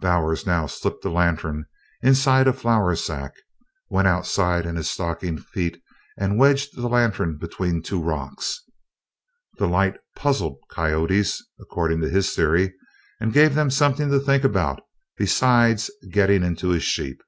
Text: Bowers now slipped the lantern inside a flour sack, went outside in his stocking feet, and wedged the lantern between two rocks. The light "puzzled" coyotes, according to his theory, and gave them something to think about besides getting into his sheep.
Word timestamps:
Bowers 0.00 0.44
now 0.44 0.66
slipped 0.66 1.04
the 1.04 1.10
lantern 1.12 1.64
inside 2.02 2.48
a 2.48 2.52
flour 2.52 2.96
sack, 2.96 3.34
went 3.88 4.08
outside 4.08 4.66
in 4.66 4.74
his 4.74 4.90
stocking 4.90 5.38
feet, 5.38 5.80
and 6.18 6.40
wedged 6.40 6.74
the 6.74 6.88
lantern 6.88 7.38
between 7.38 7.80
two 7.80 8.02
rocks. 8.02 8.64
The 9.58 9.68
light 9.68 9.96
"puzzled" 10.16 10.58
coyotes, 10.72 11.40
according 11.60 12.00
to 12.00 12.10
his 12.10 12.34
theory, 12.34 12.74
and 13.20 13.32
gave 13.32 13.54
them 13.54 13.70
something 13.70 14.10
to 14.10 14.18
think 14.18 14.42
about 14.42 14.80
besides 15.16 15.88
getting 16.10 16.42
into 16.42 16.70
his 16.70 16.82
sheep. 16.82 17.22